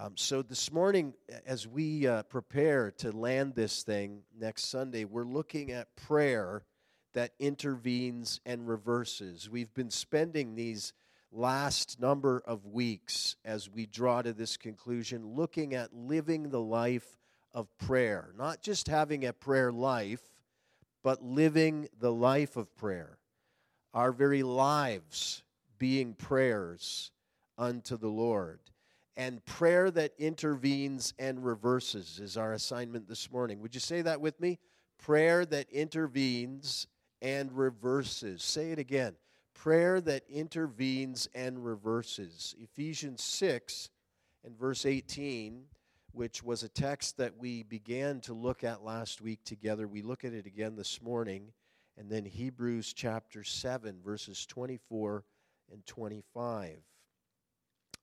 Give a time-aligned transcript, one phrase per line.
[0.00, 5.24] Um, so this morning, as we uh, prepare to land this thing next Sunday, we're
[5.24, 6.62] looking at prayer
[7.14, 9.50] that intervenes and reverses.
[9.50, 10.92] We've been spending these
[11.32, 17.18] last number of weeks as we draw to this conclusion looking at living the life
[17.52, 20.22] of prayer, not just having a prayer life,
[21.02, 23.18] but living the life of prayer.
[23.92, 25.42] Our very lives
[25.76, 27.10] being prayers
[27.56, 28.60] unto the Lord.
[29.18, 33.60] And prayer that intervenes and reverses is our assignment this morning.
[33.60, 34.60] Would you say that with me?
[34.96, 36.86] Prayer that intervenes
[37.20, 38.44] and reverses.
[38.44, 39.16] Say it again.
[39.54, 42.54] Prayer that intervenes and reverses.
[42.60, 43.90] Ephesians 6
[44.44, 45.64] and verse 18,
[46.12, 49.88] which was a text that we began to look at last week together.
[49.88, 51.50] We look at it again this morning.
[51.96, 55.24] And then Hebrews chapter 7, verses 24
[55.72, 56.78] and 25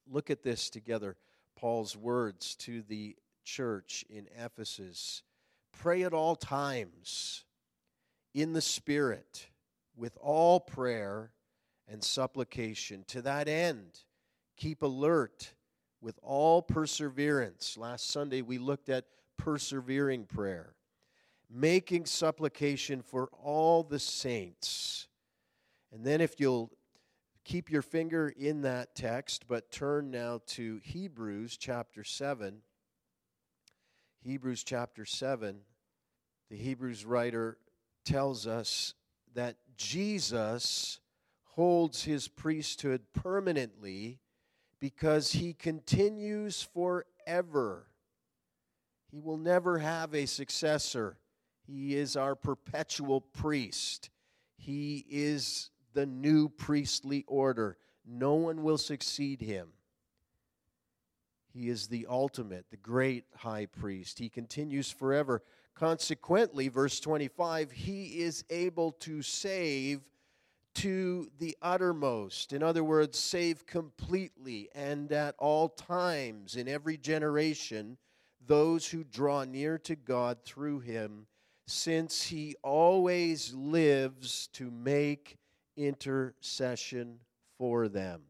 [0.09, 1.15] look at this together
[1.55, 5.23] Paul's words to the church in Ephesus
[5.81, 7.43] Pray at all times
[8.33, 9.47] in the Spirit
[9.95, 11.31] with all prayer
[11.87, 13.03] and supplication.
[13.07, 13.99] To that end,
[14.57, 15.53] keep alert
[16.01, 17.77] with all perseverance.
[17.77, 19.05] Last Sunday we looked at
[19.37, 20.75] persevering prayer,
[21.49, 25.07] making supplication for all the saints.
[25.91, 26.71] And then, if you'll
[27.45, 32.61] keep your finger in that text, but turn now to Hebrews chapter 7.
[34.21, 35.59] Hebrews chapter 7.
[36.49, 37.57] The Hebrews writer
[38.03, 38.95] tells us
[39.35, 40.99] that Jesus
[41.43, 44.19] holds his priesthood permanently
[44.79, 47.87] because he continues forever.
[49.11, 51.17] He will never have a successor.
[51.65, 54.09] He is our perpetual priest.
[54.57, 57.77] He is the new priestly order.
[58.05, 59.69] No one will succeed him.
[61.51, 64.19] He is the ultimate, the great high priest.
[64.19, 65.41] He continues forever.
[65.73, 70.01] Consequently, verse 25, he is able to save
[70.75, 72.51] to the uttermost.
[72.51, 77.97] In other words, save completely and at all times in every generation
[78.45, 81.25] those who draw near to God through him,
[81.65, 85.37] since he always lives to make
[85.75, 87.19] intercession
[87.57, 88.21] for them.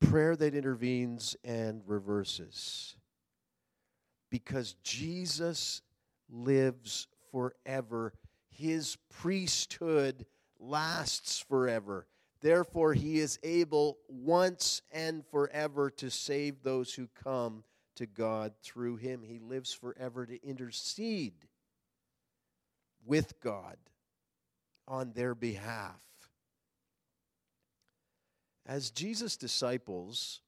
[0.00, 2.96] Prayer that intervenes and reverses.
[4.30, 5.82] Because Jesus
[6.30, 8.12] lives forever,
[8.50, 10.26] his priesthood
[10.60, 12.06] lasts forever.
[12.40, 17.64] Therefore, he is able once and forever to save those who come
[17.96, 19.22] to God through him.
[19.22, 21.48] He lives forever to intercede
[23.04, 23.76] with God
[24.88, 26.00] on their behalf.
[28.66, 30.40] As Jesus' disciples,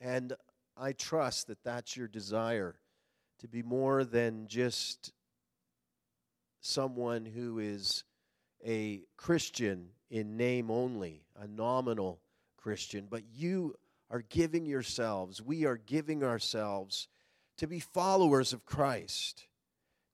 [0.00, 0.32] and
[0.76, 2.76] I trust that that's your desire
[3.40, 5.12] to be more than just
[6.60, 8.04] someone who is
[8.64, 12.20] a Christian in name only, a nominal
[12.56, 13.74] Christian, but you
[14.10, 17.08] are giving yourselves, we are giving ourselves
[17.56, 19.46] to be followers of Christ,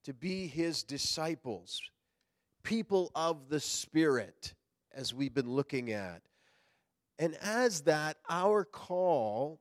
[0.05, 1.83] to be his disciples,
[2.69, 4.53] people of the Spirit,
[4.95, 6.21] as we've been looking at.
[7.19, 9.59] And as that, our call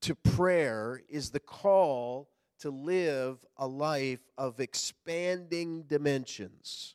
[0.00, 6.94] to prayer is the call to live a life of expanding dimensions.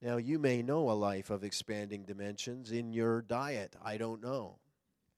[0.00, 3.74] Now, you may know a life of expanding dimensions in your diet.
[3.84, 4.60] I don't know.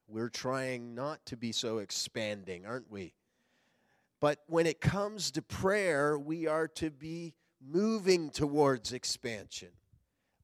[0.09, 3.13] We're trying not to be so expanding, aren't we?
[4.19, 9.71] But when it comes to prayer, we are to be moving towards expansion,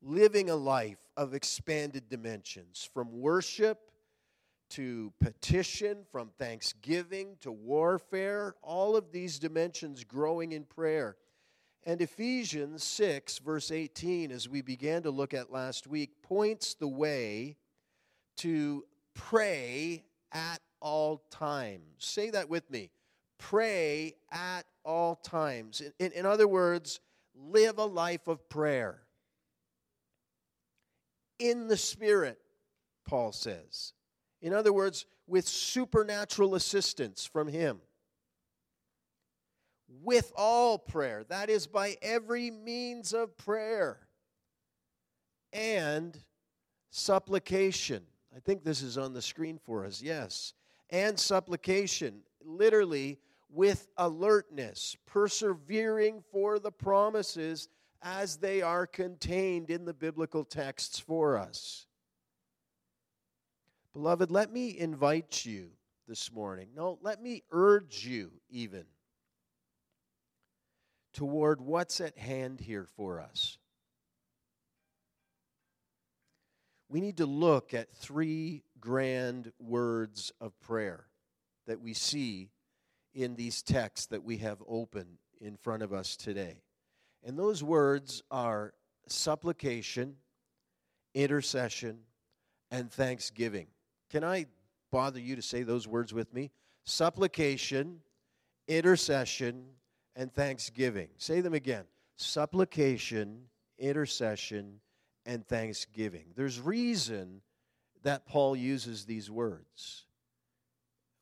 [0.03, 3.91] living a life of expanded dimensions from worship
[4.69, 11.17] to petition, from thanksgiving to warfare, all of these dimensions growing in prayer.
[11.85, 16.89] And Ephesians 6, verse 18, as we began to look at last week, points the
[16.89, 17.57] way
[18.39, 18.85] to
[19.15, 21.85] pray at all times.
[21.99, 22.91] Say that with me.
[23.39, 25.81] Pray at all times.
[25.81, 27.01] In, in, in other words,
[27.35, 29.03] live a life of prayer.
[31.39, 32.39] In the Spirit,
[33.07, 33.93] Paul says.
[34.41, 37.81] In other words, with supernatural assistance from Him.
[40.03, 44.01] With all prayer, that is, by every means of prayer
[45.53, 46.17] and
[46.91, 48.03] supplication.
[48.35, 50.55] I think this is on the screen for us, yes.
[50.91, 53.19] And supplication, literally
[53.51, 57.69] with alertness, persevering for the promises
[58.03, 61.87] as they are contained in the biblical texts for us.
[63.93, 65.71] Beloved, let me invite you
[66.07, 66.69] this morning.
[66.77, 68.85] No, let me urge you even
[71.13, 73.59] toward what's at hand here for us.
[76.89, 81.07] We need to look at three grand words of prayer
[81.67, 82.51] that we see
[83.15, 86.63] in these texts that we have open in front of us today.
[87.25, 88.75] And those words are
[89.09, 90.17] supplication,
[91.15, 91.99] intercession,
[92.71, 93.67] and thanksgiving.
[94.11, 94.47] Can I
[94.93, 96.51] bother you to say those words with me?
[96.85, 98.01] Supplication,
[98.69, 99.65] intercession,
[100.15, 101.09] and thanksgiving.
[101.19, 101.85] Say them again
[102.19, 103.43] supplication,
[103.79, 104.81] intercession,
[105.27, 106.25] and thanksgiving.
[106.35, 107.43] There's reason
[108.03, 110.06] that Paul uses these words.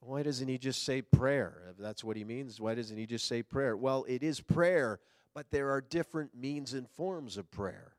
[0.05, 1.63] Why doesn't he just say prayer?
[1.71, 3.75] If that's what he means, why doesn't he just say prayer?
[3.75, 4.99] Well, it is prayer,
[5.33, 7.93] but there are different means and forms of prayer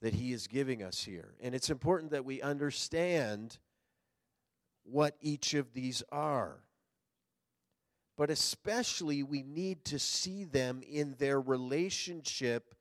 [0.00, 1.34] that he is giving us here.
[1.40, 3.58] And it's important that we understand
[4.84, 6.60] what each of these are.
[8.16, 12.76] But especially, we need to see them in their relationship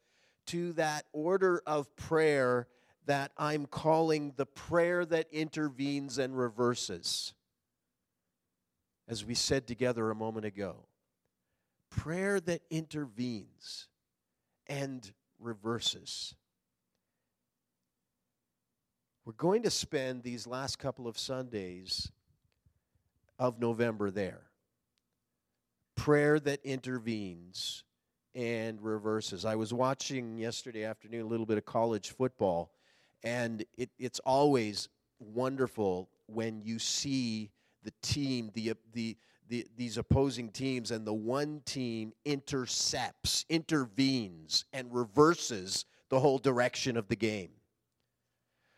[0.47, 2.67] to that order of prayer
[3.07, 7.33] that I'm calling the prayer that intervenes and reverses.
[9.07, 10.85] As we said together a moment ago,
[11.89, 13.88] prayer that intervenes
[14.67, 16.35] and reverses.
[19.25, 22.11] We're going to spend these last couple of Sundays
[23.39, 24.41] of November there.
[25.95, 27.83] Prayer that intervenes
[28.35, 29.45] and reverses.
[29.45, 32.71] I was watching yesterday afternoon a little bit of college football,
[33.23, 34.89] and it, it's always
[35.19, 37.51] wonderful when you see
[37.83, 39.18] the team, the, the,
[39.50, 46.97] the, these opposing teams, and the one team intercepts, intervenes, and reverses the whole direction
[46.97, 47.50] of the game.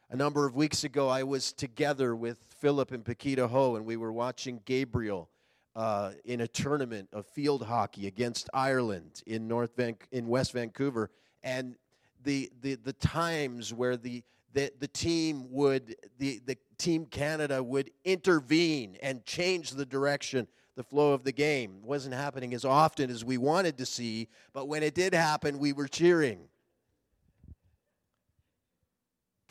[0.10, 3.98] A number of weeks ago, I was together with Philip and Paquita Ho, and we
[3.98, 5.30] were watching Gabriel
[5.76, 11.10] uh, in a tournament of field hockey against Ireland in North Van- in West Vancouver,
[11.44, 11.76] and
[12.24, 14.24] the the the times where the
[14.56, 20.84] the, the team would the, the team Canada would intervene and change the direction the
[20.84, 24.68] flow of the game it wasn't happening as often as we wanted to see but
[24.68, 26.50] when it did happen we were cheering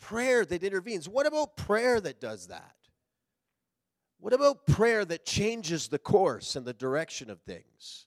[0.05, 1.09] prayer that intervenes.
[1.09, 2.75] What about prayer that does that?
[4.19, 8.05] What about prayer that changes the course and the direction of things?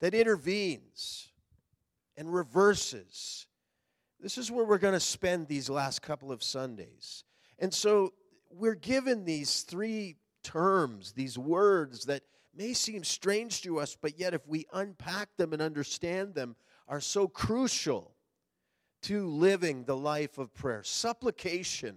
[0.00, 1.32] That intervenes
[2.16, 3.46] and reverses.
[4.24, 7.24] This is where we're going to spend these last couple of Sundays.
[7.58, 8.14] And so
[8.50, 12.22] we're given these three terms, these words that
[12.56, 16.56] may seem strange to us, but yet if we unpack them and understand them,
[16.88, 18.14] are so crucial
[19.02, 20.82] to living the life of prayer.
[20.82, 21.96] Supplication.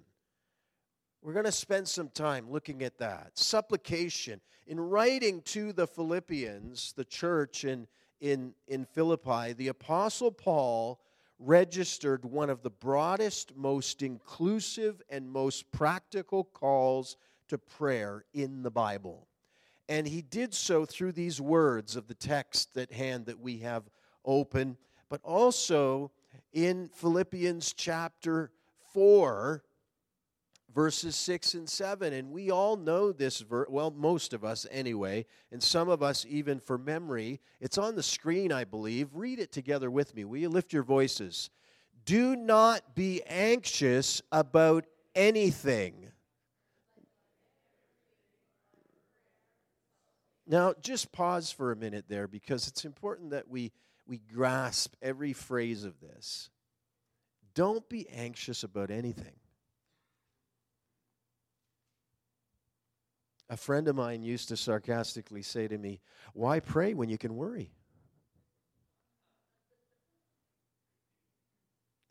[1.22, 3.38] We're going to spend some time looking at that.
[3.38, 4.42] Supplication.
[4.66, 7.88] In writing to the Philippians, the church in,
[8.20, 11.00] in, in Philippi, the Apostle Paul
[11.40, 17.18] registered one of the broadest, most inclusive, and most practical calls
[17.48, 19.28] to prayer in the Bible.
[19.90, 23.84] And he did so through these words of the text at hand that we have
[24.26, 24.78] open,
[25.10, 26.12] but also
[26.52, 28.52] in Philippians chapter
[28.94, 29.64] 4,
[30.78, 32.14] verses 6 and 7.
[32.14, 36.24] And we all know this verse, well, most of us anyway, and some of us
[36.30, 37.40] even for memory.
[37.60, 39.10] It's on the screen, I believe.
[39.16, 40.24] Read it together with me.
[40.24, 41.50] Will you lift your voices?
[42.06, 46.12] Do not be anxious about anything.
[50.46, 53.72] Now, just pause for a minute there because it's important that we
[54.06, 56.52] we grasp every phrase of this.
[57.56, 59.34] Don't be anxious about anything.
[63.50, 66.02] A friend of mine used to sarcastically say to me,
[66.34, 67.72] Why pray when you can worry?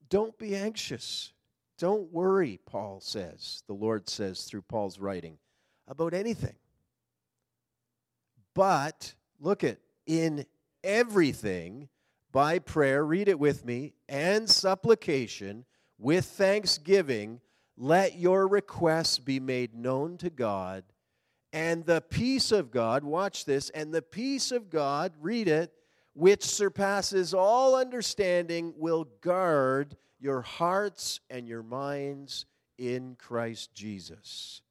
[0.08, 1.32] Don't be anxious.
[1.78, 5.36] Don't worry, Paul says, the Lord says through Paul's writing,
[5.86, 6.54] about anything.
[8.54, 10.46] But, look at, in
[10.82, 11.90] everything
[12.32, 15.66] by prayer, read it with me, and supplication
[15.98, 17.40] with thanksgiving,
[17.76, 20.84] let your requests be made known to God.
[21.52, 25.72] And the peace of God, watch this, and the peace of God, read it,
[26.12, 32.46] which surpasses all understanding, will guard your hearts and your minds
[32.78, 34.62] in Christ Jesus.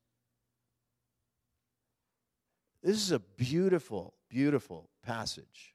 [2.83, 5.73] This is a beautiful, beautiful passage.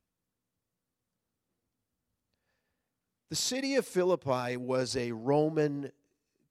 [3.30, 5.92] The city of Philippi was a Roman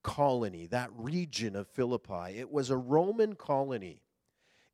[0.02, 2.38] colony, that region of Philippi.
[2.38, 4.02] It was a Roman colony,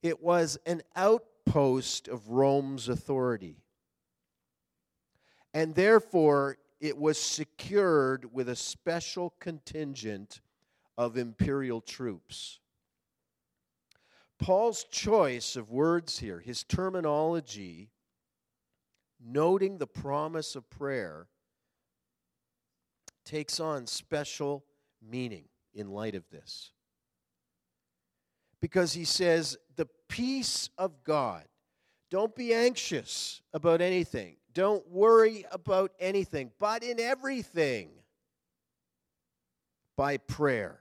[0.06, 3.64] it was an outpost of Rome's authority.
[5.52, 10.42] And therefore, it was secured with a special contingent
[10.96, 12.60] of imperial troops.
[14.38, 17.90] Paul's choice of words here, his terminology,
[19.20, 21.26] noting the promise of prayer,
[23.24, 24.66] takes on special
[25.02, 26.75] meaning in light of this.
[28.66, 31.44] Because he says, the peace of God.
[32.10, 34.38] Don't be anxious about anything.
[34.56, 37.90] Don't worry about anything, but in everything,
[39.96, 40.80] by prayer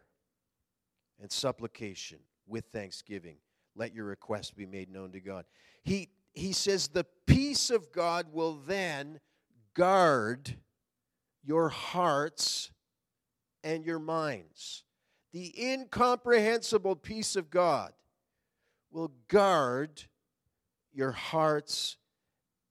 [1.20, 3.36] and supplication with thanksgiving,
[3.76, 5.44] let your requests be made known to God.
[5.82, 9.20] He, he says, the peace of God will then
[9.74, 10.56] guard
[11.42, 12.70] your hearts
[13.62, 14.84] and your minds.
[15.34, 17.92] The incomprehensible peace of God
[18.92, 20.04] will guard
[20.92, 21.96] your hearts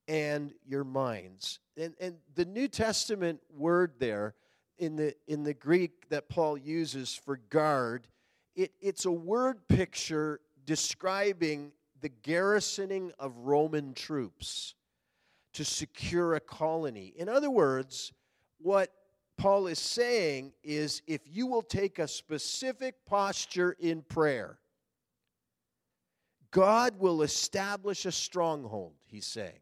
[0.07, 1.59] and your minds.
[1.75, 4.35] And, and the New Testament word there
[4.77, 8.07] in the, in the Greek that Paul uses for guard,
[8.55, 14.73] it, it's a word picture describing the garrisoning of Roman troops
[15.51, 17.13] to secure a colony.
[17.17, 18.13] In other words,
[18.59, 18.89] what
[19.37, 24.59] Paul is saying is if you will take a specific posture in prayer,
[26.51, 29.59] God will establish a stronghold, he's saying.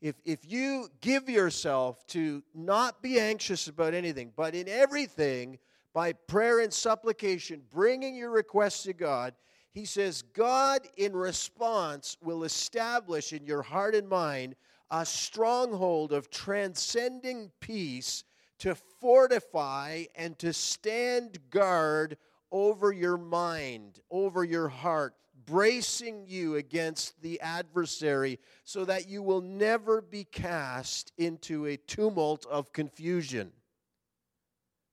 [0.00, 5.58] If, if you give yourself to not be anxious about anything, but in everything,
[5.94, 9.34] by prayer and supplication, bringing your requests to God,
[9.70, 14.56] he says, God in response will establish in your heart and mind
[14.90, 18.24] a stronghold of transcending peace
[18.60, 22.16] to fortify and to stand guard
[22.50, 25.14] over your mind, over your heart,
[25.46, 32.46] bracing you against the adversary so that you will never be cast into a tumult
[32.46, 33.52] of confusion.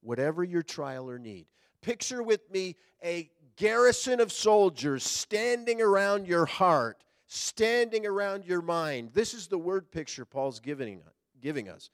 [0.02, 1.46] Whatever your trial or need.
[1.82, 9.12] Picture with me a garrison of soldiers standing around your heart, standing around your mind.
[9.14, 11.02] This is the word picture Paul's giving,
[11.40, 11.90] giving us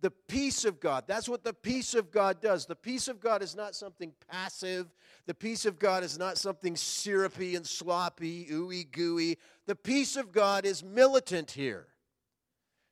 [0.00, 1.04] the peace of God.
[1.06, 2.66] That's what the peace of God does.
[2.66, 4.86] The peace of God is not something passive.
[5.26, 9.38] The peace of God is not something syrupy and sloppy, ooey gooey.
[9.66, 11.86] The peace of God is militant here.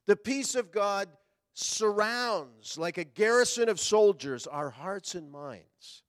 [0.06, 1.08] The peace of God
[1.52, 6.02] surrounds, like a garrison of soldiers, our hearts and minds.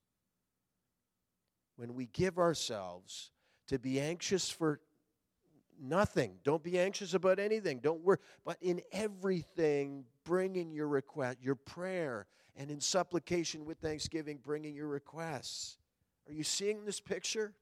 [1.76, 3.32] When we give ourselves
[3.68, 4.80] to be anxious for
[5.82, 6.40] nothing.
[6.44, 7.80] Don't be anxious about anything.
[7.80, 8.18] Don't worry.
[8.46, 14.88] But in everything, bringing your request, your prayer, and in supplication with thanksgiving, bringing your
[14.88, 15.78] requests.
[16.28, 17.54] Are you seeing this picture?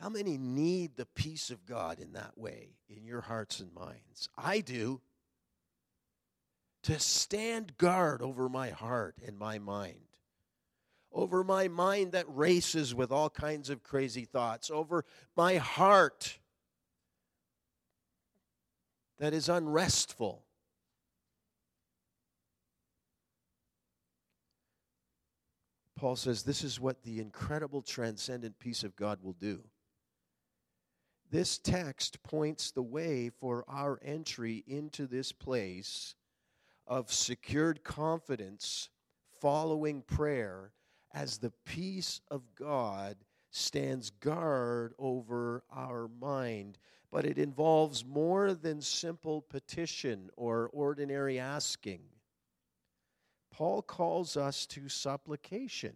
[0.00, 4.28] How many need the peace of God in that way in your hearts and minds?
[4.36, 5.00] I do.
[6.84, 10.13] To stand guard over my heart and my mind
[11.14, 15.04] over my mind that races with all kinds of crazy thoughts, over
[15.36, 16.38] my heart
[19.18, 20.42] that is unrestful.
[25.96, 29.62] Paul says this is what the incredible transcendent peace of God will do.
[31.30, 36.16] This text points the way for our entry into this place
[36.86, 38.90] of secured confidence
[39.40, 40.72] following prayer
[41.14, 43.16] as the peace of God
[43.50, 46.76] stands guard over our mind.
[47.10, 52.00] But it involves more than simple petition or ordinary asking.
[53.52, 55.94] Paul calls us to supplication.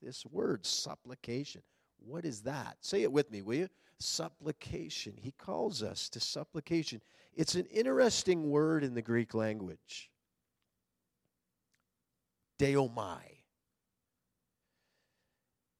[0.00, 1.60] This word, supplication.
[1.98, 2.78] What is that?
[2.80, 3.68] Say it with me, will you?
[3.98, 5.14] Supplication.
[5.20, 7.02] He calls us to supplication.
[7.34, 10.10] It's an interesting word in the Greek language.
[12.58, 13.35] Deomai.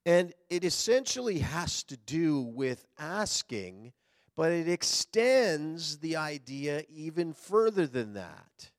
[0.06, 3.92] And it essentially has to do with asking,
[4.36, 8.70] but it extends the idea even further than that.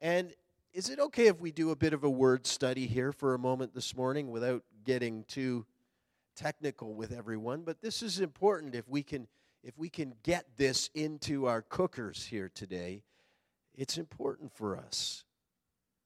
[0.00, 0.32] And
[0.72, 3.38] is it okay if we do a bit of a word study here for a
[3.38, 5.66] moment this morning without getting too
[6.34, 7.60] technical with everyone?
[7.60, 9.28] But this is important if we can
[9.62, 13.02] if we can get this into our cookers here today.
[13.74, 15.24] It's important for us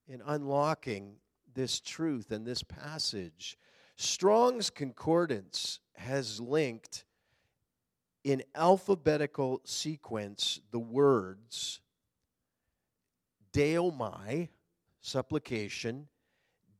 [0.05, 1.17] in unlocking
[1.53, 3.57] this truth and this passage
[3.95, 7.05] Strong's Concordance has linked
[8.23, 11.81] in alphabetical sequence the words
[13.51, 14.49] deo deomai,
[15.01, 16.07] supplication,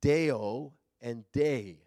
[0.02, 1.78] deo and day.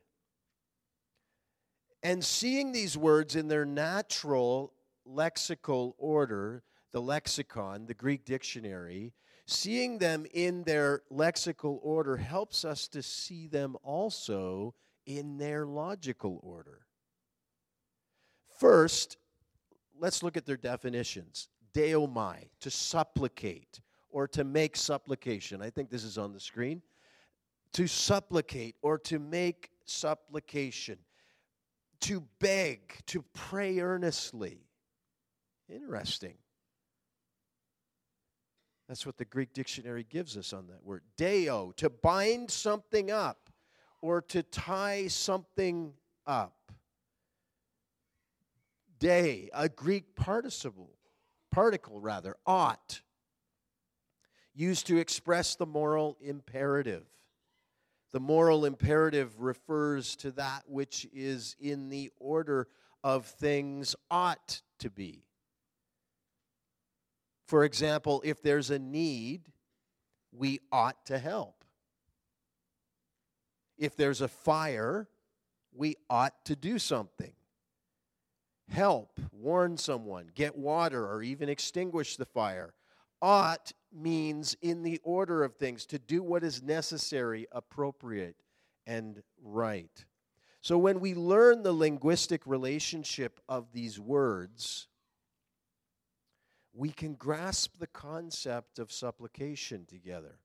[2.03, 4.73] And seeing these words in their natural
[5.09, 9.13] lexical order, the lexicon, the Greek dictionary,
[9.47, 14.75] seeing them in their lexical order helps us to see them also
[15.07, 16.81] in their logical order.
[18.59, 19.17] First,
[19.99, 21.49] let's look at their definitions.
[21.75, 25.63] Deomai, to supplicate or to make supplication.
[25.63, 26.83] I think this is on the screen.
[27.75, 30.99] To supplicate or to make supplication.
[32.03, 34.61] To beg, to pray earnestly.
[35.69, 36.35] Interesting.
[38.89, 41.03] That's what the Greek dictionary gives us on that word.
[41.17, 43.46] Deo, to bind something up
[44.07, 45.93] or to tie something
[46.29, 46.71] up.
[49.01, 50.93] Day, a Greek participle,
[51.51, 53.01] particle rather, ought,
[54.55, 57.05] used to express the moral imperative.
[58.13, 62.69] The moral imperative refers to that which is in the order
[63.03, 65.25] of things ought to be.
[67.49, 69.51] For example, if there's a need,
[70.31, 71.56] we ought to help.
[73.79, 75.09] If there's a fire,
[75.73, 77.33] we ought to do something.
[78.69, 82.75] Help, warn someone, get water, or even extinguish the fire.
[83.23, 88.37] Ought means in the order of things, to do what is necessary, appropriate,
[88.87, 90.05] and right.
[90.61, 94.89] So when we learn the linguistic relationship of these words,
[96.75, 100.39] we can grasp the concept of supplication together.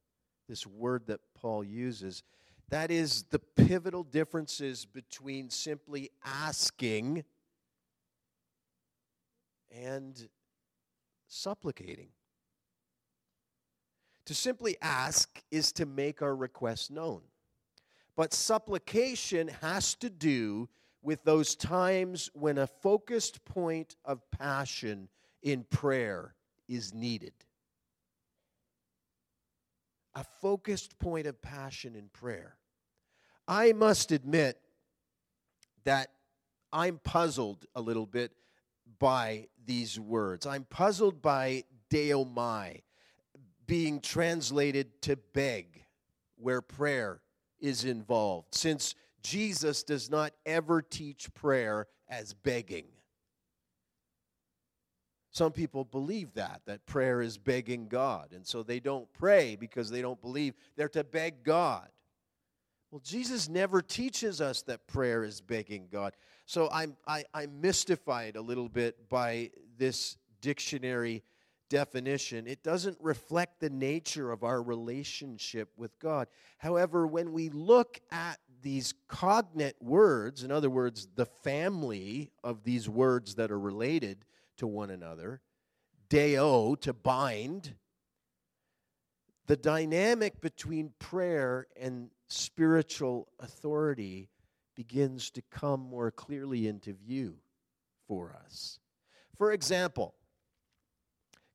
[0.48, 2.24] This word that Paul uses.
[2.72, 7.26] That is the pivotal differences between simply asking
[9.70, 10.30] and
[11.28, 12.08] supplicating.
[14.26, 17.24] To simply ask is to make our request known.
[18.16, 20.70] But supplication has to do
[21.02, 25.10] with those times when a focused point of passion
[25.44, 26.36] in prayer
[26.70, 27.34] is needed.
[30.16, 32.56] A focused point of passion in prayer.
[33.48, 34.60] I must admit
[35.84, 36.10] that
[36.72, 38.32] I'm puzzled a little bit
[39.00, 40.46] by these words.
[40.46, 42.82] I'm puzzled by deomai
[43.66, 45.86] being translated to beg,
[46.38, 47.22] where prayer
[47.60, 52.86] is involved, since Jesus does not ever teach prayer as begging.
[55.32, 58.34] Some people believe that, that prayer is begging God.
[58.34, 61.88] And so they don't pray because they don't believe they're to beg God.
[62.92, 66.14] Well, Jesus never teaches us that prayer is begging God.
[66.46, 71.24] So I'm, I, I'm mystified a little bit by this dictionary
[71.70, 72.48] definition.
[72.48, 76.28] It doesn't reflect the nature of our relationship with God.
[76.58, 82.90] However, when we look at these cognate words, in other words, the family of these
[82.90, 84.26] words that are related,
[84.62, 85.42] to one another,
[86.08, 87.74] deo, to bind.
[89.48, 94.30] The dynamic between prayer and spiritual authority
[94.76, 97.36] begins to come more clearly into view
[98.08, 98.80] for us.
[99.38, 100.14] For example,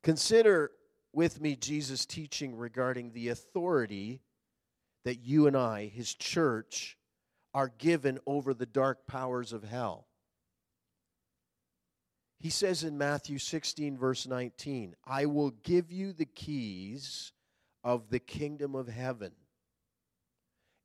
[0.03, 0.72] consider
[1.12, 4.20] with me Jesus' teaching regarding the authority
[5.05, 6.99] that you and I, his church,
[7.55, 10.09] are given over the dark powers of hell.
[12.38, 17.33] He says in Matthew 16, verse 19, I will give you the keys
[17.87, 19.31] of the kingdom of heaven.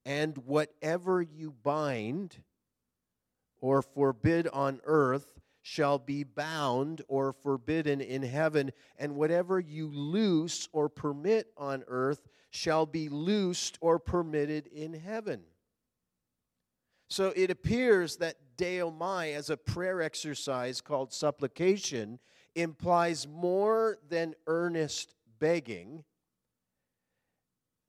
[0.06, 2.38] And whatever you bind
[3.60, 10.70] or forbid on earth shall be bound or forbidden in heaven, and whatever you loose
[10.74, 15.42] or permit on earth shall be loosed or permitted in heaven.
[17.10, 22.20] So it appears that deomai as a prayer exercise called supplication
[22.54, 26.04] implies more than earnest begging.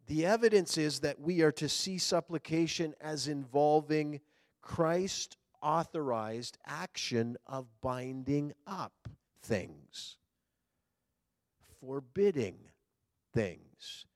[0.07, 4.21] The evidence is that we are to see supplication as involving
[4.61, 9.09] Christ authorized action of binding up
[9.43, 10.17] things,
[11.81, 12.59] forbidding
[13.33, 14.07] things,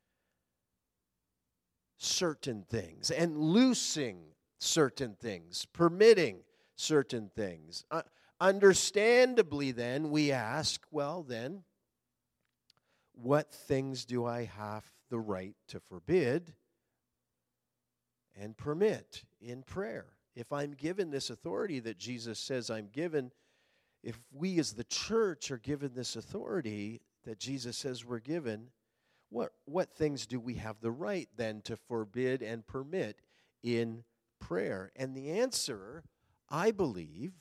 [1.99, 4.19] certain things, and loosing
[4.59, 6.41] certain things, permitting
[6.75, 7.85] certain things.
[7.91, 8.03] Uh,
[8.41, 11.63] understandably, then, we ask, well, then,
[13.15, 16.55] what things do I have the right to forbid
[18.39, 20.07] and permit in prayer?
[20.35, 23.33] If I'm given this authority that Jesus says I'm given,
[24.03, 28.69] if we as the church are given this authority that Jesus says we're given,
[29.31, 33.21] what, what things do we have the right then to forbid and permit
[33.63, 34.05] in
[34.41, 34.93] prayer?
[34.95, 36.05] And the answer,
[36.49, 37.33] I believe,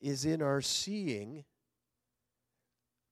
[0.00, 1.44] is in our seeing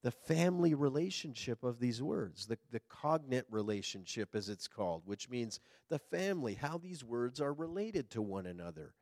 [0.03, 5.61] the family relationship of these words, the, the cognate relationship, as it's called, which means
[5.89, 8.95] the family, how these words are related to one another.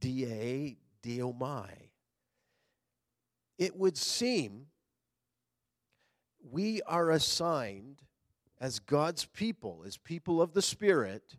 [0.00, 1.70] Da, deomai.
[3.58, 4.66] It would seem
[6.50, 8.02] we are assigned
[8.60, 11.36] as God's people, as people of the Spirit,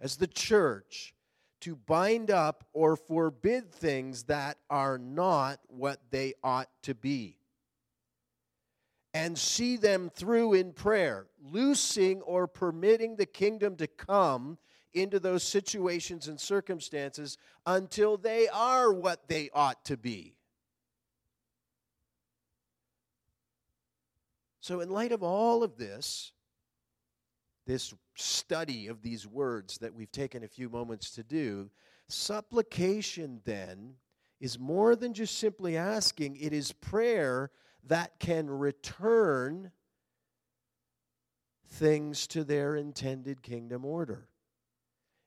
[0.00, 1.14] as the church,
[1.60, 7.37] to bind up or forbid things that are not what they ought to be.
[9.18, 14.58] And see them through in prayer, loosing or permitting the kingdom to come
[14.94, 20.36] into those situations and circumstances until they are what they ought to be.
[24.60, 26.30] So, in light of all of this,
[27.66, 31.70] this study of these words that we've taken a few moments to do,
[32.06, 33.94] supplication then
[34.38, 37.50] is more than just simply asking, it is prayer
[37.86, 39.70] that can return
[41.66, 44.28] things to their intended kingdom order.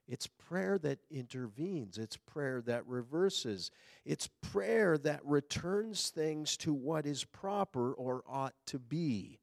[0.08, 1.98] It's prayer that intervenes.
[1.98, 3.72] It's prayer that reverses.
[4.04, 9.40] It's prayer that returns things to what is proper or ought to be.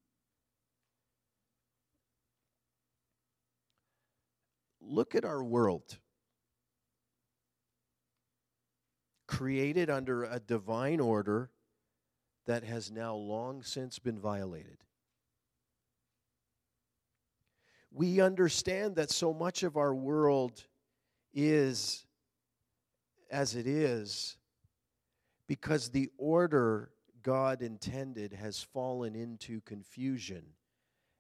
[4.81, 5.99] Look at our world.
[9.27, 11.51] Created under a divine order
[12.49, 14.79] that has now long since been violated.
[17.93, 20.65] we understand that so much of our world
[21.33, 22.07] is
[23.31, 24.37] as it is
[25.47, 26.91] because the order
[27.23, 30.43] God intended has fallen into confusion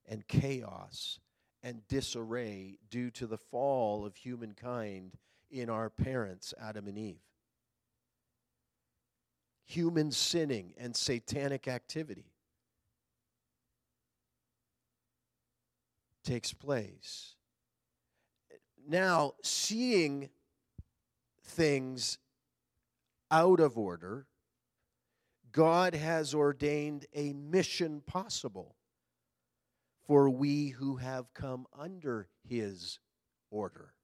[0.07, 1.19] and chaos
[1.63, 5.15] and disarray due to the fall of humankind
[5.51, 7.21] in our parents, Adam and Eve.
[9.69, 12.33] Human sinning and satanic activity.
[16.29, 17.37] takes place.
[18.87, 20.29] Now, seeing
[21.43, 22.19] things
[23.31, 24.27] out of order,
[25.51, 28.77] God has ordained a mission possible
[30.07, 32.99] for we who have come under his
[33.51, 33.95] order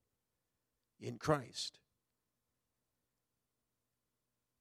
[0.98, 1.78] in Christ.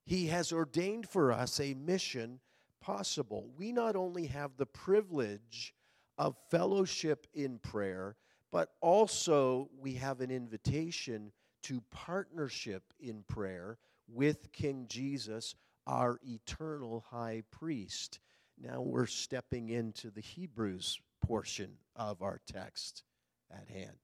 [0.06, 2.40] He has ordained for us a mission
[2.82, 3.50] possible.
[3.58, 5.74] We not only have the privilege
[6.18, 8.16] of fellowship in prayer,
[8.52, 11.32] but also we have an invitation
[11.64, 15.56] to partnership in prayer with King Jesus,
[15.88, 18.20] our eternal high priest.
[18.62, 23.04] Now we're stepping into the Hebrews portion of our text
[23.50, 23.98] at hand.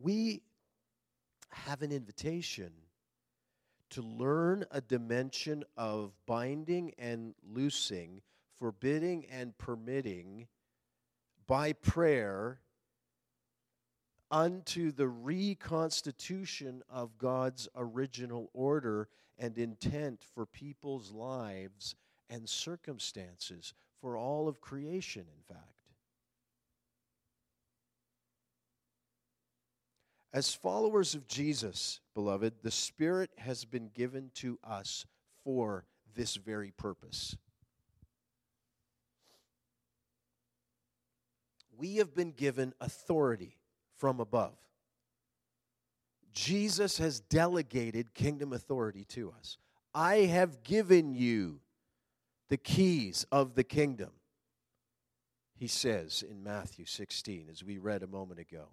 [0.00, 0.42] We
[1.50, 2.72] have an invitation
[3.90, 8.22] to learn a dimension of binding and loosing
[8.58, 10.46] forbidding and permitting
[11.46, 12.60] by prayer
[14.30, 21.94] unto the reconstitution of God's original order and intent for people's lives
[22.28, 25.75] and circumstances, for all of creation, in fact.
[30.36, 35.06] As followers of Jesus, beloved, the Spirit has been given to us
[35.42, 37.36] for this very purpose.
[41.76, 43.58] we have been given authority
[43.96, 44.56] from above.
[46.32, 49.56] Jesus has delegated kingdom authority to us.
[49.94, 51.60] I have given you
[52.48, 54.10] the keys of the kingdom,
[55.54, 58.68] he says in Matthew 16, as we read a moment ago.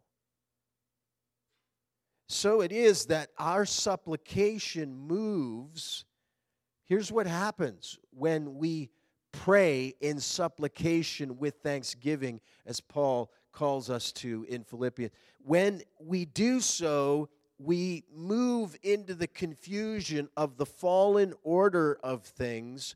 [2.33, 6.03] So it is that our supplication moves.
[6.83, 8.89] Here's what happens when we
[9.31, 15.11] pray in supplication with thanksgiving, as Paul calls us to in Philippians.
[15.43, 22.95] When we do so, we move into the confusion of the fallen order of things,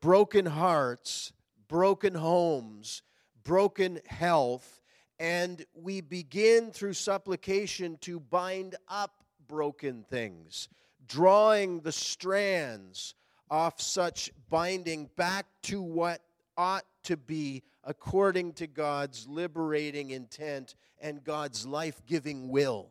[0.00, 1.32] broken hearts,
[1.68, 3.02] broken homes,
[3.44, 4.80] broken health,
[5.24, 10.68] and we begin through supplication to bind up broken things,
[11.08, 13.14] drawing the strands
[13.50, 16.20] off such binding back to what
[16.58, 22.90] ought to be according to God's liberating intent and God's life giving will.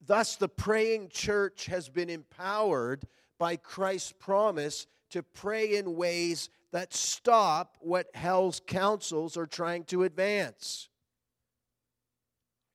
[0.00, 3.04] Thus, the praying church has been empowered
[3.38, 10.04] by Christ's promise to pray in ways that stop what hell's councils are trying to
[10.04, 10.88] advance.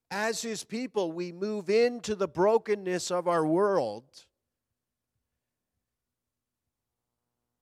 [0.10, 4.06] As his people, we move into the brokenness of our world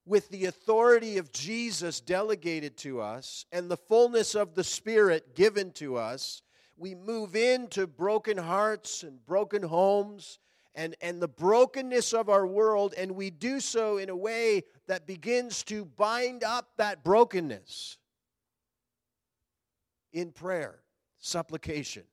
[0.06, 5.72] with the authority of Jesus delegated to us and the fullness of the Spirit given
[5.72, 6.42] to us,
[6.76, 10.38] we move into broken hearts and broken homes
[10.76, 15.06] and, and the brokenness of our world, and we do so in a way that
[15.06, 17.96] begins to bind up that brokenness
[20.12, 20.80] in prayer,
[21.18, 22.04] supplication.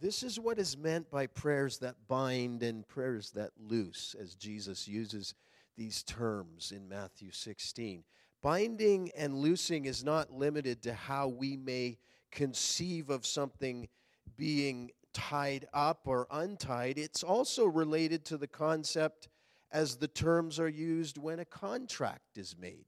[0.00, 4.86] This is what is meant by prayers that bind and prayers that loose, as Jesus
[4.86, 5.34] uses
[5.76, 8.04] these terms in Matthew 16.
[8.40, 11.98] Binding and loosing is not limited to how we may
[12.30, 13.88] conceive of something
[14.36, 19.28] being tied up or untied, it's also related to the concept
[19.72, 22.86] as the terms are used when a contract is made.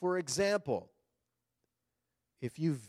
[0.00, 0.90] For example,
[2.40, 2.82] if you've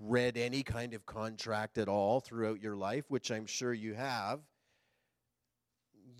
[0.00, 4.40] read any kind of contract at all throughout your life, which I'm sure you have,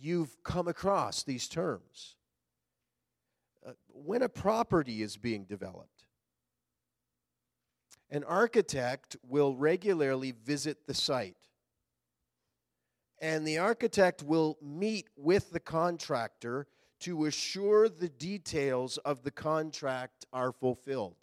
[0.01, 2.17] you've come across these terms.
[3.67, 5.92] Uh, when a property is being developed,
[8.13, 11.49] an architect will regularly visit the site.
[13.23, 16.67] And the architect will meet with the contractor
[17.01, 21.17] to assure the details of the contract are fulfilled.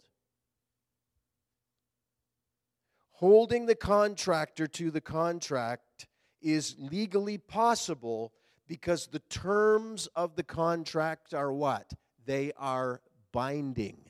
[3.12, 6.08] Holding the contractor to the contract
[6.42, 8.32] is legally possible
[8.66, 11.92] because the terms of the contract are what?
[12.26, 13.00] They are
[13.30, 14.09] binding.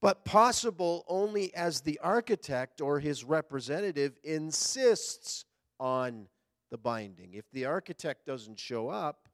[0.00, 5.44] But possible only as the architect or his representative insists
[5.78, 6.26] on
[6.70, 7.34] the binding.
[7.34, 9.28] If the architect doesn't show up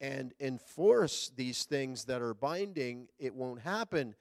[0.00, 4.14] and enforce these things that are binding, it won't happen.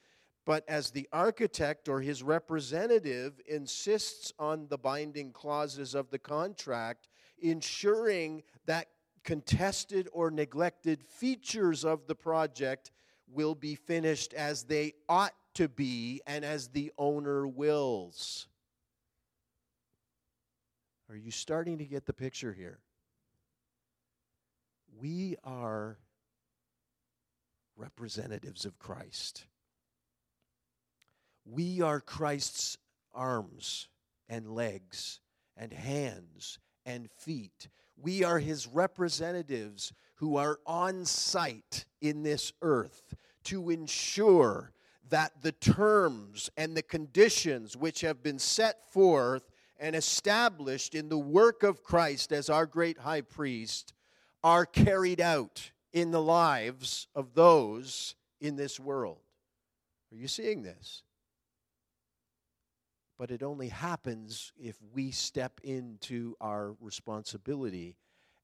[0.45, 7.09] But as the architect or his representative insists on the binding clauses of the contract,
[7.39, 8.87] ensuring that
[9.23, 12.91] contested or neglected features of the project
[13.27, 18.47] will be finished as they ought to be and as the owner wills.
[21.09, 22.79] Are you starting to get the picture here?
[24.99, 25.97] We are
[27.75, 29.45] representatives of Christ.
[31.45, 32.77] We are Christ's
[33.13, 33.87] arms
[34.27, 35.19] and legs
[35.55, 37.69] and hands and feet.
[37.97, 43.15] We are his representatives who are on site in this earth
[43.45, 44.73] to ensure
[45.09, 49.43] that the terms and the conditions which have been set forth
[49.79, 53.93] and established in the work of Christ as our great high priest
[54.43, 59.19] are carried out in the lives of those in this world.
[60.11, 61.03] Are you seeing this?
[63.17, 67.97] But it only happens if we step into our responsibility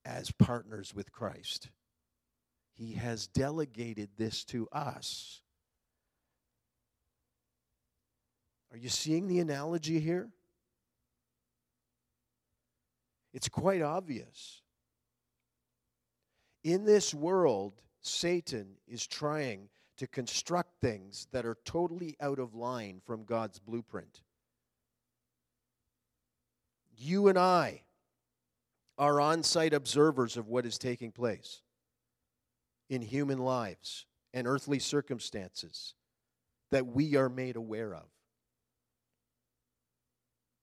[0.06, 1.69] as partners with Christ.
[2.74, 5.40] He has delegated this to us
[8.71, 10.29] Are you seeing the analogy here?
[13.34, 14.62] It's quite obvious.
[16.63, 23.01] In this world, Satan is trying to construct things that are totally out of line
[23.05, 24.21] from God's blueprint.
[26.97, 27.81] You and I
[28.97, 31.62] are on site observers of what is taking place
[32.89, 35.95] in human lives and earthly circumstances
[36.69, 38.05] that we are made aware of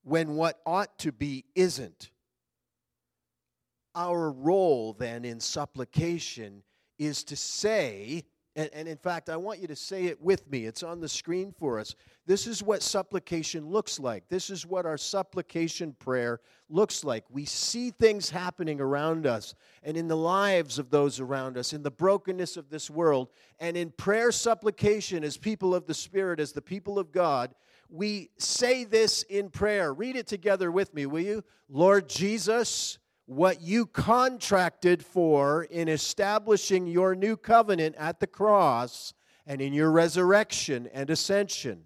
[0.08, 2.10] when what ought to be isn't.
[3.94, 6.62] Our role then in supplication
[6.98, 8.24] is to say,
[8.56, 10.64] and, and, in fact, I want you to say it with me.
[10.64, 11.94] It's on the screen for us.
[12.26, 14.28] This is what supplication looks like.
[14.28, 17.24] This is what our supplication prayer looks like.
[17.30, 21.84] We see things happening around us and in the lives of those around us, in
[21.84, 23.28] the brokenness of this world.
[23.60, 27.54] And in prayer supplication, as people of the Spirit, as the people of God,
[27.90, 29.92] we say this in prayer.
[29.92, 31.44] Read it together with me, will you?
[31.68, 39.14] Lord Jesus, what you contracted for in establishing your new covenant at the cross
[39.46, 41.84] and in your resurrection and ascension,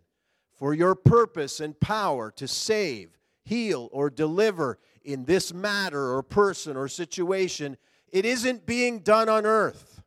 [0.56, 6.76] for your purpose and power to save, heal, or deliver in this matter or person
[6.76, 7.76] or situation,
[8.12, 10.02] it isn't being done on earth.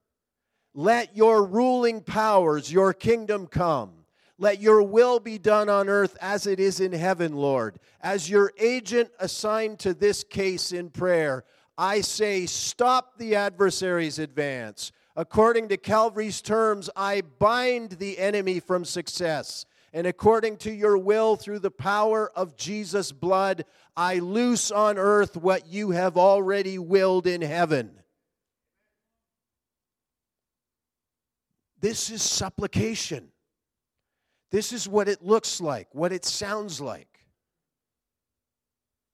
[0.73, 4.04] Let your ruling powers, your kingdom come
[4.37, 7.79] Let your will be done on earth as it is in heaven, Lord.
[8.01, 11.45] As your agent assigned to this case in prayer,
[11.77, 14.91] I say, stop the adversary's advance.
[15.15, 19.65] According to Calvary's terms, I bind the enemy from success.
[19.93, 23.63] And according to your will, through the power of Jesus' blood,
[23.95, 27.91] I loose on earth what you have already willed in heaven.
[31.79, 33.31] This is supplication.
[34.55, 37.19] This is what it looks like, what it sounds like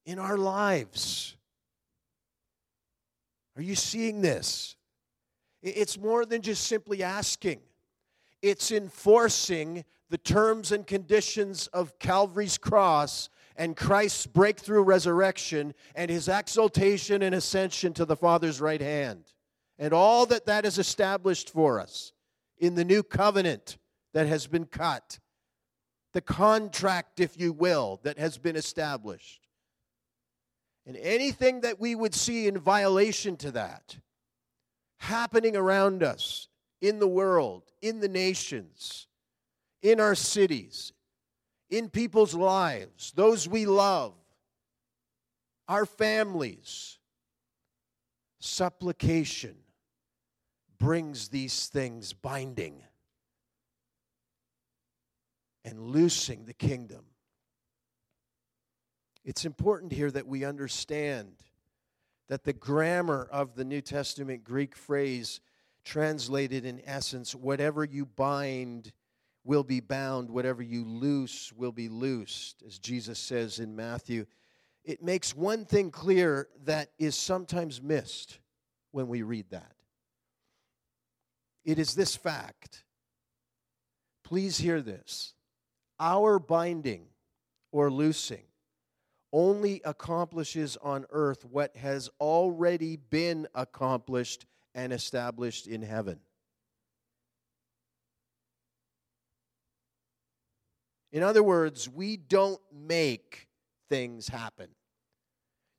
[0.06, 1.36] in our lives.
[3.56, 4.75] Are you seeing this?
[5.63, 7.60] It's more than just simply asking,
[8.43, 16.27] it's enforcing the terms and conditions of Calvary's cross and Christ's breakthrough resurrection and his
[16.27, 19.23] exaltation and ascension to the Father's right hand.
[19.80, 22.13] And all that that has established for us
[22.60, 23.80] in the new covenant
[24.13, 25.17] that has been cut,
[26.13, 29.47] the contract, if you will, that has been established.
[30.86, 33.97] And anything that we would see in violation to that
[34.97, 36.47] happening around us,
[36.82, 39.08] in the world, in the nations,
[39.82, 40.93] in our cities,
[41.69, 44.13] in people's lives, those we love,
[45.67, 46.97] our families,
[48.39, 49.56] supplication
[50.80, 52.84] brings these things binding
[55.63, 57.06] and loosing the kingdom.
[59.24, 61.36] It's important here that we understand
[62.30, 65.41] that the grammar of the New Testament Greek phrase
[65.84, 68.91] translated in essence, whatever you bind
[69.43, 74.26] will be bound, whatever you loose will be loosed, as Jesus says in Matthew.
[74.84, 78.39] It makes one thing clear that is sometimes missed
[78.91, 79.76] when we read that.
[81.63, 82.84] It is this fact.
[84.24, 85.34] Please hear this.
[86.01, 87.05] Our binding
[87.71, 88.41] or loosing
[89.31, 96.19] only accomplishes on earth what has already been accomplished and established in heaven.
[101.11, 103.47] In other words, we don't make
[103.89, 104.69] things happen.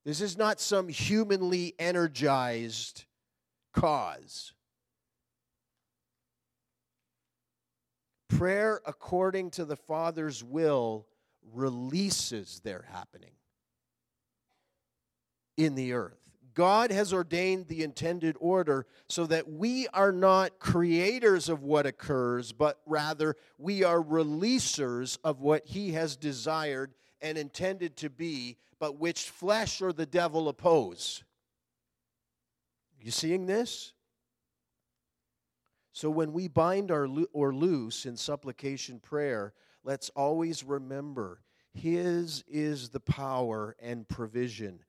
[0.04, 3.06] This is not some humanly energized
[3.72, 4.52] cause.
[8.42, 11.06] Prayer according to the Father's will
[11.52, 13.30] releases their happening
[15.56, 16.18] in the earth.
[16.52, 22.50] God has ordained the intended order so that we are not creators of what occurs,
[22.50, 28.98] but rather we are releasers of what He has desired and intended to be, but
[28.98, 31.22] which flesh or the devil oppose.
[33.00, 33.92] You seeing this?
[35.92, 39.52] So when we bind our or loose in supplication prayer,
[39.84, 41.42] let's always remember
[41.74, 44.80] His is the power and provision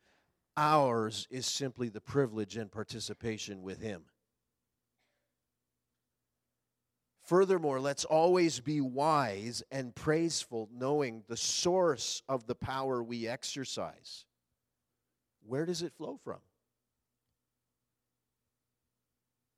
[0.55, 4.03] Ours is simply the privilege and participation with Him.
[7.23, 14.25] Furthermore, let's always be wise and praiseful, knowing the source of the power we exercise.
[15.45, 16.39] Where does it flow from?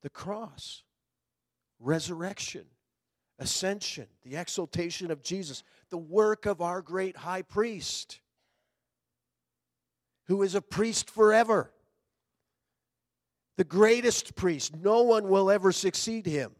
[0.03, 0.83] The cross,
[1.79, 2.65] resurrection,
[3.39, 8.19] ascension, the exaltation of Jesus, the work of our great high priest
[10.27, 11.71] who is a priest forever.
[13.57, 14.75] The greatest priest.
[14.75, 16.51] No one will ever succeed him.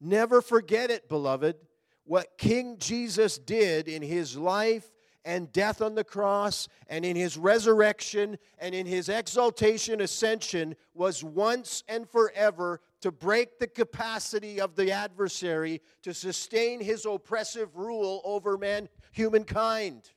[0.00, 1.56] Never forget it, beloved.
[2.04, 4.86] What King Jesus did in his life
[5.26, 11.22] and death on the cross and in his resurrection and in his exaltation ascension was
[11.22, 18.22] once and forever to break the capacity of the adversary to sustain his oppressive rule
[18.24, 20.10] over man humankind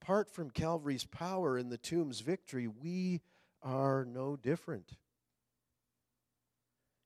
[0.00, 3.20] apart from Calvary's power and the tomb's victory, we
[3.62, 4.96] are no different.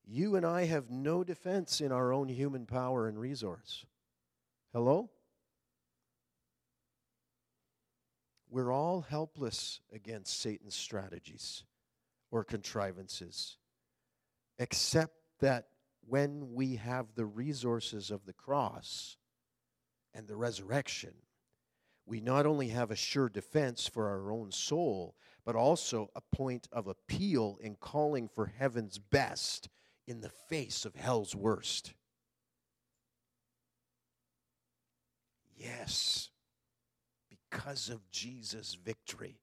[0.07, 3.85] You and I have no defense in our own human power and resource.
[4.75, 5.08] Hello?
[8.50, 11.62] We're all helpless against Satan's strategies
[12.33, 13.56] or contrivances,
[14.58, 15.68] except that
[16.08, 19.16] when we have the resources of the cross
[20.12, 21.14] and the resurrection,
[22.04, 25.14] we not only have a sure defense for our own soul,
[25.44, 29.68] but also a point of appeal in calling for heaven's best
[30.08, 31.94] in the face of hell's worst.
[35.65, 36.29] Yes,
[37.31, 39.40] because of Jesus' victory.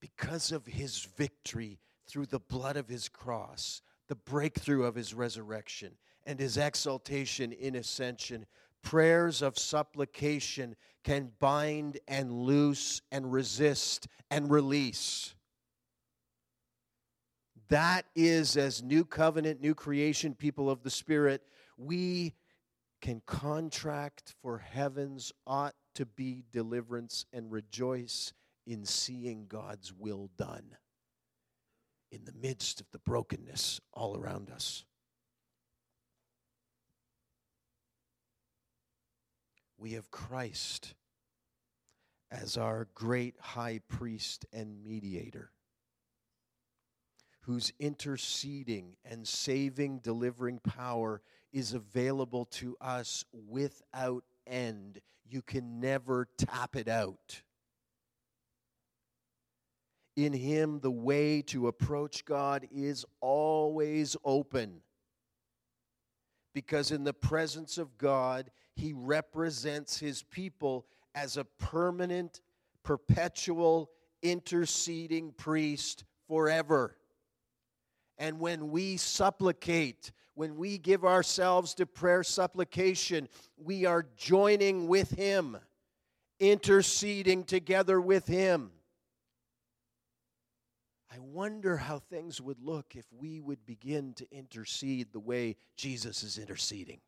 [0.00, 5.92] Because of his victory through the blood of his cross, the breakthrough of his resurrection
[6.26, 8.46] and his exaltation in ascension.
[8.82, 10.74] Prayers of supplication
[11.04, 15.34] can bind and loose and resist and release.
[17.68, 21.42] That is, as new covenant, new creation people of the Spirit,
[21.76, 22.34] we
[23.00, 28.32] can contract for heaven's ought to be deliverance and rejoice
[28.66, 30.76] in seeing God's will done
[32.10, 34.84] in the midst of the brokenness all around us.
[39.76, 40.94] We have Christ
[42.30, 45.52] as our great high priest and mediator
[47.42, 51.22] whose interceding and saving, delivering power
[51.52, 55.00] is available to us without end.
[55.28, 57.42] You can never tap it out.
[60.16, 64.80] In Him, the way to approach God is always open.
[66.54, 72.40] Because in the presence of God, He represents His people as a permanent,
[72.82, 73.90] perpetual,
[74.22, 76.96] interceding priest forever.
[78.18, 85.10] And when we supplicate, when we give ourselves to prayer supplication, we are joining with
[85.10, 85.58] Him,
[86.38, 88.70] interceding together with Him.
[91.12, 96.22] I wonder how things would look if we would begin to intercede the way Jesus
[96.22, 97.00] is interceding,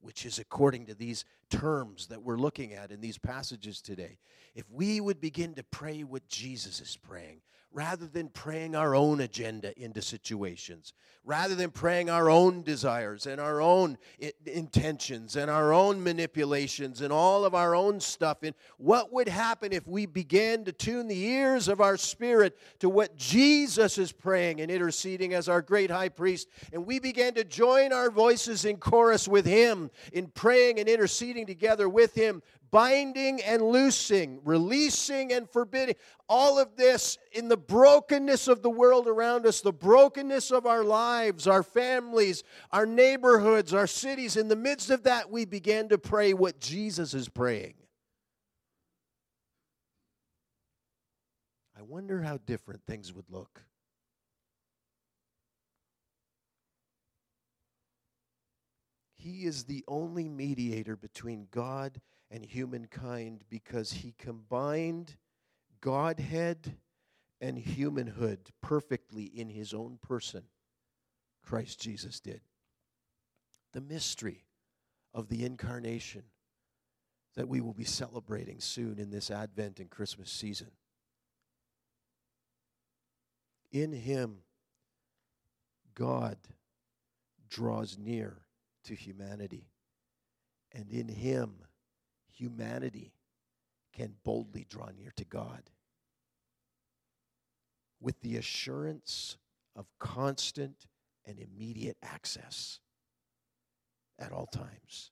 [0.00, 4.16] which is according to these terms that we're looking at in these passages today.
[4.54, 7.42] If we would begin to pray what Jesus is praying,
[7.74, 10.92] rather than praying our own agenda into situations,
[11.24, 13.98] rather than praying our own desires and our own
[14.46, 18.44] intentions and our own manipulations and all of our own stuff.
[18.44, 22.88] And what would happen if we began to tune the ears of our spirit to
[22.88, 26.48] what Jesus is praying and interceding as our great high priest?
[26.72, 31.46] And we began to join our voices in chorus with him in praying and interceding
[31.46, 32.40] together with him,
[32.74, 35.94] binding and loosing, releasing and forbidding.
[36.28, 40.82] All of this in the brokenness of the world around us, the brokenness of our
[40.82, 44.36] lives, our families, our neighborhoods, our cities.
[44.36, 47.74] In the midst of that, we began to pray what Jesus is praying.
[51.78, 53.62] I wonder how different things would look.
[59.14, 62.00] He is the only mediator between God
[62.34, 65.14] and humankind because he combined
[65.80, 66.76] Godhead
[67.40, 70.42] and humanhood perfectly in his own person.
[71.44, 72.40] Christ Jesus did.
[73.72, 74.46] The mystery
[75.14, 76.24] of the incarnation
[77.36, 80.72] that we will be celebrating soon in this Advent and Christmas season.
[83.70, 84.38] In him,
[85.94, 86.38] God
[87.48, 88.38] draws near
[88.86, 89.68] to humanity.
[90.72, 91.58] And in him,
[92.34, 93.12] humanity
[93.92, 95.62] can boldly draw near to God
[98.00, 99.36] with the assurance
[99.76, 100.86] of constant
[101.24, 102.80] and immediate access
[104.18, 105.10] at all times.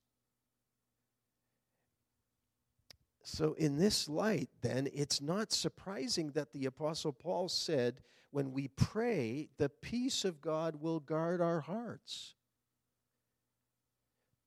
[3.24, 8.00] So, in this light, then, it's not surprising that the Apostle Paul said,
[8.30, 12.34] when we pray, the peace of God will guard our hearts.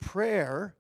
[0.02, 0.76] Prayer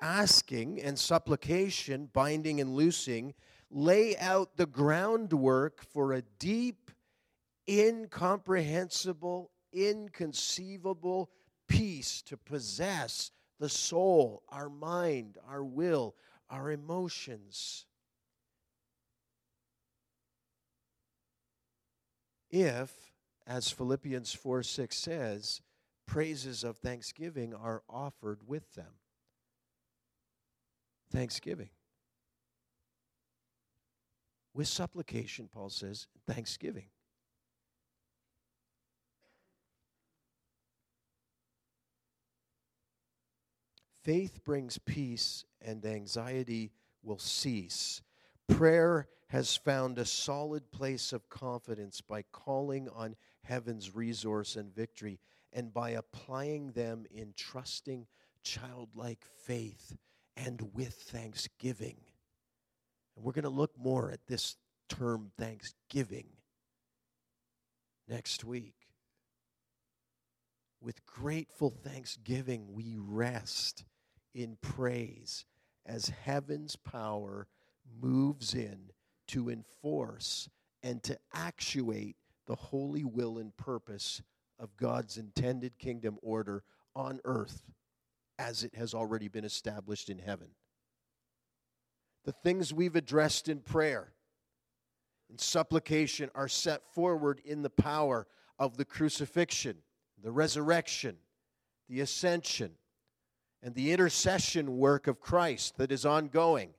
[0.00, 3.34] asking and supplication, binding and loosing,
[3.70, 6.90] lay out the groundwork for a deep,
[7.68, 11.30] incomprehensible, inconceivable
[11.68, 16.14] peace to possess the soul, our mind, our will,
[16.48, 17.86] our emotions.
[22.50, 22.90] If,
[23.46, 25.60] as Philippians 4 6 says,
[26.06, 28.94] praises of thanksgiving are offered with them
[31.10, 31.70] thanksgiving.
[34.54, 36.86] With supplication, Paul says, thanksgiving.
[44.02, 48.02] Faith brings peace, and anxiety will cease.
[48.48, 55.20] Prayer has found a solid place of confidence by calling on heaven's resource and victory
[55.52, 58.06] and by applying them in trusting
[58.42, 59.96] childlike faith
[60.36, 61.96] and with thanksgiving.
[63.16, 64.56] And we're going to look more at this
[64.88, 66.26] term thanksgiving
[68.08, 68.74] next week.
[70.80, 73.84] With grateful thanksgiving, we rest
[74.34, 75.44] in praise
[75.84, 77.46] as heaven's power
[78.00, 78.90] moves in
[79.28, 80.48] to enforce
[80.82, 82.16] and to actuate
[82.46, 84.22] the holy will and purpose
[84.58, 86.62] of God's intended kingdom order
[86.96, 87.70] on earth
[88.40, 90.48] as it has already been established in heaven.
[92.24, 94.12] The things we've addressed in prayer
[95.28, 98.26] and supplication are set forward in the power
[98.58, 99.76] of the crucifixion,
[100.22, 101.16] the resurrection,
[101.88, 102.72] the ascension,
[103.62, 106.70] and the intercession work of Christ that is ongoing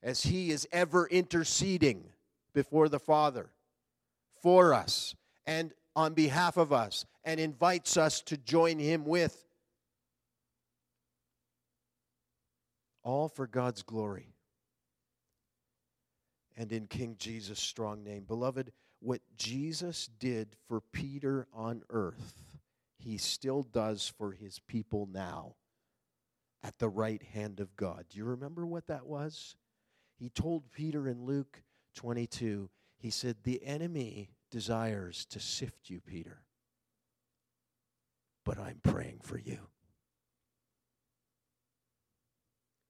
[0.00, 2.04] as he is ever interceding
[2.52, 3.50] before the Father
[4.40, 9.44] for us and on behalf of us and invites us to join him with.
[13.04, 14.34] All for God's glory
[16.56, 18.24] and in King Jesus' strong name.
[18.24, 22.58] Beloved, what Jesus did for Peter on earth,
[22.98, 25.54] he still does for his people now
[26.62, 28.06] at the right hand of God.
[28.08, 29.56] Do you remember what that was?
[30.18, 31.62] He told Peter in Luke
[31.96, 36.44] 22, he said, The enemy desires to sift you, Peter,
[38.44, 39.58] but I'm praying for you.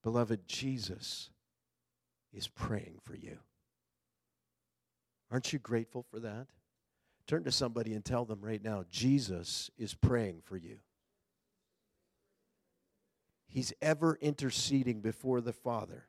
[0.05, 1.31] Beloved, Jesus
[2.31, 3.39] is praying for you.
[5.31, 6.47] Aren't you grateful for that?
[7.27, 10.77] Turn to somebody and tell them right now Jesus is praying for you.
[13.49, 16.05] He's ever interceding before the Father.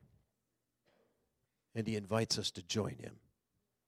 [1.74, 3.16] And he invites us to join him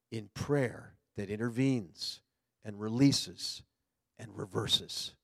[0.09, 2.21] in prayer that intervenes
[2.63, 3.61] and releases
[4.17, 5.16] and reverses.